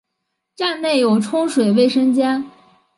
[0.55, 2.49] 站内有冲水卫生间。